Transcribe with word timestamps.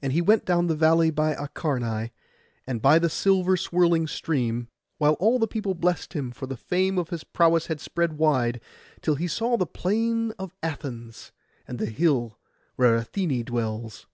And 0.00 0.12
he 0.12 0.22
went 0.22 0.44
down 0.44 0.68
the 0.68 0.76
valley 0.76 1.10
by 1.10 1.34
Acharnai, 1.34 2.12
and 2.64 2.80
by 2.80 3.00
the 3.00 3.10
silver 3.10 3.56
swirling 3.56 4.06
stream, 4.06 4.68
while 4.98 5.14
all 5.14 5.40
the 5.40 5.48
people 5.48 5.74
blessed 5.74 6.12
him, 6.12 6.30
for 6.30 6.46
the 6.46 6.56
fame 6.56 6.96
of 6.96 7.08
his 7.08 7.24
prowess 7.24 7.66
had 7.66 7.80
spread 7.80 8.12
wide, 8.18 8.60
till 9.00 9.16
he 9.16 9.26
saw 9.26 9.56
the 9.56 9.66
plain 9.66 10.30
of 10.38 10.54
Athens, 10.62 11.32
and 11.66 11.80
the 11.80 11.86
hill 11.86 12.38
where 12.76 13.00
Athené 13.00 13.44
dwells. 13.44 14.06